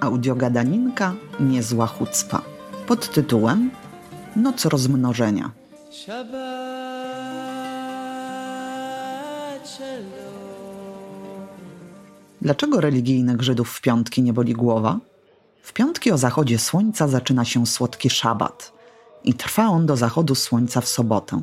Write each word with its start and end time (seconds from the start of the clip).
Audiogadaninka 0.00 1.14
Niezła 1.40 1.86
chucpa 1.86 2.42
pod 2.86 3.10
tytułem 3.12 3.70
Noc 4.36 4.64
rozmnożenia. 4.64 5.50
Dlaczego 12.42 12.80
religijnych 12.80 13.42
Żydów 13.42 13.70
w 13.70 13.80
piątki 13.80 14.22
nie 14.22 14.32
boli 14.32 14.52
głowa? 14.52 14.98
W 15.62 15.72
piątki 15.72 16.12
o 16.12 16.18
zachodzie 16.18 16.58
słońca 16.58 17.08
zaczyna 17.08 17.44
się 17.44 17.66
słodki 17.66 18.10
szabat 18.10 18.72
i 19.24 19.34
trwa 19.34 19.66
on 19.66 19.86
do 19.86 19.96
zachodu 19.96 20.34
słońca 20.34 20.80
w 20.80 20.88
sobotę. 20.88 21.40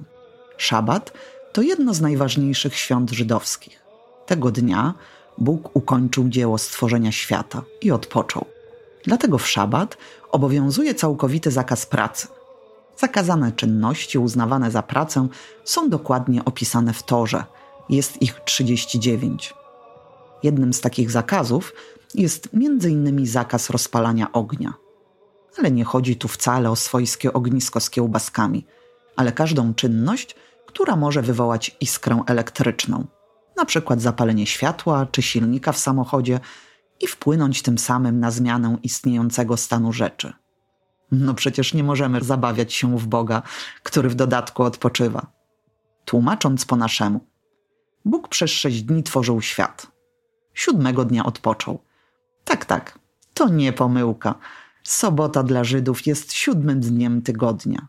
Szabat 0.58 1.14
to 1.54 1.62
jedno 1.62 1.94
z 1.94 2.02
najważniejszych 2.02 2.76
świąt 2.76 3.12
żydowskich. 3.12 3.84
Tego 4.26 4.52
dnia 4.52 4.94
Bóg 5.42 5.76
ukończył 5.76 6.30
dzieło 6.30 6.58
stworzenia 6.58 7.12
świata 7.12 7.64
i 7.82 7.92
odpoczął. 7.92 8.46
Dlatego 9.04 9.38
w 9.38 9.48
szabat 9.48 9.98
obowiązuje 10.32 10.96
całkowity 10.96 11.52
zakaz 11.52 11.86
pracy. 11.86 12.28
Zakazane 12.98 13.52
czynności 13.52 14.20
uznawane 14.20 14.72
za 14.72 14.84
pracę 14.84 15.28
są 15.64 15.90
dokładnie 15.90 16.46
opisane 16.46 16.94
w 16.94 17.04
Torze. 17.04 17.44
Jest 17.90 18.22
ich 18.22 18.40
39. 18.46 19.54
Jednym 20.44 20.74
z 20.74 20.82
takich 20.82 21.12
zakazów 21.12 21.74
jest 22.16 22.50
m.in. 22.54 23.26
zakaz 23.26 23.70
rozpalania 23.70 24.32
ognia. 24.32 24.74
Ale 25.58 25.72
nie 25.72 25.84
chodzi 25.84 26.16
tu 26.16 26.28
wcale 26.28 26.72
o 26.72 26.76
swojskie 26.76 27.34
ognisko 27.34 27.80
z 27.80 27.90
kiełbaskami, 27.90 28.66
ale 29.16 29.32
każdą 29.32 29.74
czynność, 29.74 30.36
która 30.66 30.96
może 30.96 31.22
wywołać 31.22 31.78
iskrę 31.80 32.24
elektryczną, 32.28 33.06
przykład 33.66 34.02
zapalenie 34.02 34.48
światła 34.48 35.06
czy 35.06 35.22
silnika 35.22 35.72
w 35.72 35.78
samochodzie 35.78 36.40
i 37.00 37.08
wpłynąć 37.08 37.62
tym 37.62 37.78
samym 37.78 38.20
na 38.20 38.32
zmianę 38.32 38.78
istniejącego 38.84 39.58
stanu 39.58 39.94
rzeczy. 39.94 40.34
No 41.12 41.34
przecież 41.34 41.74
nie 41.74 41.84
możemy 41.84 42.24
zabawiać 42.24 42.74
się 42.74 42.98
w 42.98 43.08
Boga, 43.08 43.42
który 43.84 44.10
w 44.10 44.16
dodatku 44.16 44.64
odpoczywa. 44.64 45.28
Tłumacząc 46.06 46.66
po 46.66 46.76
naszemu, 46.76 47.20
Bóg 48.06 48.28
przez 48.28 48.52
sześć 48.52 48.82
dni 48.82 49.04
tworzył 49.04 49.42
świat. 49.42 49.92
Siódmego 50.54 51.06
dnia 51.06 51.26
odpoczął. 51.26 51.80
Tak, 52.44 52.66
tak, 52.66 53.00
to 53.34 53.50
nie 53.50 53.74
pomyłka. 53.74 54.36
Sobota 54.84 55.44
dla 55.44 55.64
Żydów 55.64 56.08
jest 56.08 56.34
siódmym 56.34 56.80
dniem 56.80 57.22
tygodnia 57.22 57.88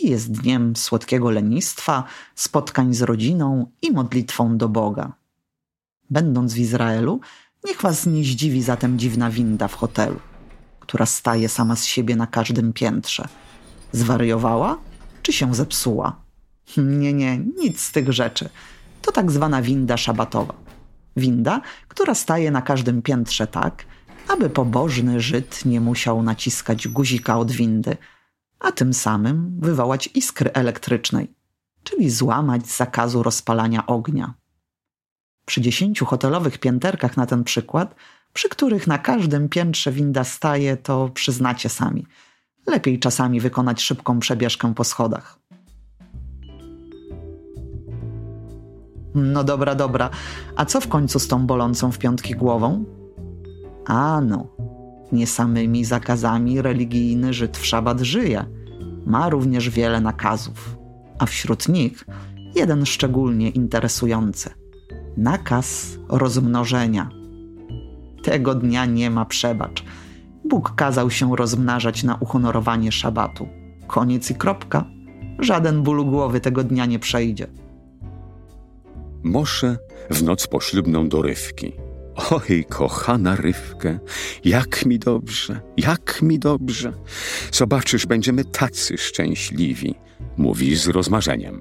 i 0.00 0.10
jest 0.10 0.32
dniem 0.32 0.76
słodkiego 0.76 1.30
lenistwa, 1.30 2.04
spotkań 2.34 2.94
z 2.94 3.02
rodziną 3.02 3.70
i 3.82 3.92
modlitwą 3.92 4.56
do 4.56 4.68
Boga. 4.68 5.12
Będąc 6.14 6.52
w 6.54 6.58
Izraelu, 6.58 7.20
niech 7.64 7.82
was 7.82 8.06
nie 8.06 8.24
zdziwi 8.24 8.62
zatem 8.62 8.98
dziwna 8.98 9.30
winda 9.30 9.68
w 9.68 9.74
hotelu, 9.74 10.20
która 10.80 11.06
staje 11.06 11.48
sama 11.48 11.76
z 11.76 11.84
siebie 11.84 12.16
na 12.16 12.26
każdym 12.26 12.72
piętrze. 12.72 13.28
Zwariowała 13.92 14.78
czy 15.22 15.32
się 15.32 15.54
zepsuła? 15.54 16.16
Nie, 16.76 17.12
nie, 17.12 17.38
nic 17.38 17.80
z 17.80 17.92
tych 17.92 18.12
rzeczy. 18.12 18.48
To 19.02 19.12
tak 19.12 19.30
zwana 19.30 19.62
winda 19.62 19.96
szabatowa. 19.96 20.54
Winda, 21.16 21.60
która 21.88 22.14
staje 22.14 22.50
na 22.50 22.62
każdym 22.62 23.02
piętrze 23.02 23.46
tak, 23.46 23.84
aby 24.28 24.50
pobożny 24.50 25.20
Żyd 25.20 25.64
nie 25.64 25.80
musiał 25.80 26.22
naciskać 26.22 26.88
guzika 26.88 27.38
od 27.38 27.52
windy, 27.52 27.96
a 28.60 28.72
tym 28.72 28.94
samym 28.94 29.60
wywołać 29.60 30.10
iskry 30.14 30.52
elektrycznej, 30.52 31.34
czyli 31.84 32.10
złamać 32.10 32.66
zakazu 32.66 33.22
rozpalania 33.22 33.86
ognia. 33.86 34.34
Przy 35.46 35.60
dziesięciu 35.60 36.06
hotelowych 36.06 36.58
pięterkach 36.58 37.16
na 37.16 37.26
ten 37.26 37.44
przykład, 37.44 37.94
przy 38.32 38.48
których 38.48 38.86
na 38.86 38.98
każdym 38.98 39.48
piętrze 39.48 39.92
winda 39.92 40.24
staje, 40.24 40.76
to 40.76 41.08
przyznacie 41.08 41.68
sami. 41.68 42.06
Lepiej 42.66 42.98
czasami 42.98 43.40
wykonać 43.40 43.82
szybką 43.82 44.20
przebieżkę 44.20 44.74
po 44.74 44.84
schodach. 44.84 45.38
No 49.14 49.44
dobra, 49.44 49.74
dobra. 49.74 50.10
A 50.56 50.64
co 50.64 50.80
w 50.80 50.88
końcu 50.88 51.18
z 51.18 51.28
tą 51.28 51.46
bolącą 51.46 51.92
w 51.92 51.98
piątki 51.98 52.34
głową? 52.34 52.84
A 53.86 54.20
no, 54.20 54.46
nie 55.12 55.26
samymi 55.26 55.84
zakazami 55.84 56.62
religijny 56.62 57.32
Żyd 57.32 57.58
w 57.58 57.66
szabat 57.66 58.00
żyje. 58.00 58.44
Ma 59.06 59.28
również 59.28 59.70
wiele 59.70 60.00
nakazów, 60.00 60.76
a 61.18 61.26
wśród 61.26 61.68
nich 61.68 62.04
jeden 62.54 62.86
szczególnie 62.86 63.50
interesujący. 63.50 64.63
Nakaz 65.16 65.98
rozmnożenia. 66.08 67.08
Tego 68.22 68.54
dnia 68.54 68.86
nie 68.86 69.10
ma 69.10 69.24
przebacz. 69.24 69.84
Bóg 70.44 70.74
kazał 70.74 71.10
się 71.10 71.36
rozmnażać 71.36 72.02
na 72.02 72.14
uhonorowanie 72.14 72.92
szabatu. 72.92 73.48
Koniec 73.86 74.30
i 74.30 74.34
kropka. 74.34 74.84
Żaden 75.38 75.82
ból 75.82 76.04
głowy 76.04 76.40
tego 76.40 76.64
dnia 76.64 76.86
nie 76.86 76.98
przejdzie. 76.98 77.46
Mosze 79.22 79.76
w 80.10 80.22
noc 80.22 80.46
poślubną 80.46 81.08
do 81.08 81.22
Rywki. 81.22 81.72
Oj, 82.30 82.64
kochana 82.68 83.36
Rywkę, 83.36 83.98
jak 84.44 84.86
mi 84.86 84.98
dobrze, 84.98 85.60
jak 85.76 86.22
mi 86.22 86.38
dobrze. 86.38 86.92
Zobaczysz, 87.52 88.06
będziemy 88.06 88.44
tacy 88.44 88.98
szczęśliwi, 88.98 89.94
mówi 90.36 90.76
z 90.76 90.88
rozmarzeniem. 90.88 91.60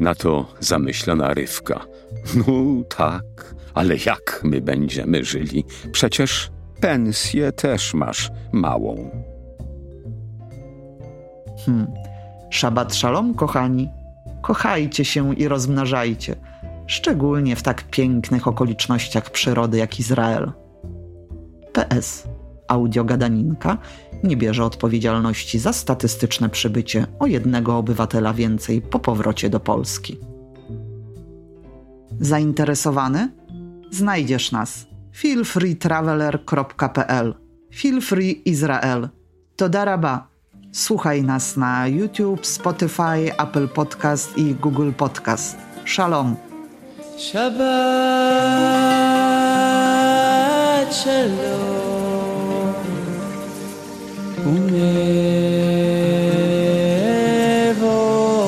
Na 0.00 0.14
to 0.14 0.46
zamyślona 0.60 1.34
Rywka. 1.34 1.80
No 2.36 2.44
tak, 2.96 3.54
ale 3.74 3.94
jak 4.06 4.40
my 4.44 4.60
będziemy 4.60 5.24
żyli? 5.24 5.64
Przecież 5.92 6.50
pensję 6.80 7.52
też 7.52 7.94
masz 7.94 8.30
małą. 8.52 9.10
Hmm. 11.66 11.86
Szabat 12.50 12.94
szalom, 12.94 13.34
kochani. 13.34 13.88
Kochajcie 14.42 15.04
się 15.04 15.34
i 15.34 15.48
rozmnażajcie 15.48 16.36
szczególnie 16.90 17.56
w 17.56 17.62
tak 17.62 17.82
pięknych 17.82 18.48
okolicznościach 18.48 19.30
przyrody 19.30 19.78
jak 19.78 20.00
Izrael. 20.00 20.52
PS 21.72 22.28
audiogadaninka 22.70 23.78
nie 24.24 24.36
bierze 24.36 24.64
odpowiedzialności 24.64 25.58
za 25.58 25.72
statystyczne 25.72 26.48
przybycie 26.48 27.06
o 27.18 27.26
jednego 27.26 27.78
obywatela 27.78 28.34
więcej 28.34 28.82
po 28.82 28.98
powrocie 28.98 29.50
do 29.50 29.60
Polski. 29.60 30.18
Zainteresowany? 32.20 33.30
Znajdziesz 33.90 34.52
nas 34.52 34.86
feelfreetraveler.pl 35.16 37.34
Feelfree 37.74 38.42
Izrael 38.44 39.08
To 39.56 39.68
daraba. 39.68 40.30
Słuchaj 40.72 41.22
nas 41.22 41.56
na 41.56 41.86
YouTube, 41.86 42.46
Spotify, 42.46 43.38
Apple 43.38 43.68
Podcast 43.68 44.38
i 44.38 44.54
Google 44.54 44.92
Podcast. 44.92 45.56
Shalom. 45.84 46.36
Shabbat 47.18 47.60
shalom. 50.94 51.69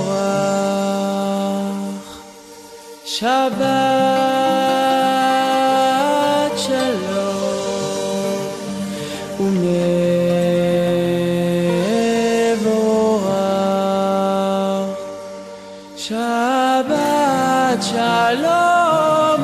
ומבורך 0.02 2.20
שבת 3.04 3.62
שלום 6.56 8.48
ומבורך 9.40 9.68
שבת 15.96 16.92
שלום 17.82 19.40